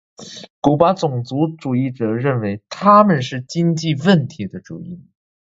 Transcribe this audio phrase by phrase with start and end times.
[0.61, 5.07] 古巴种族主义者认为他们是经济问题的主因。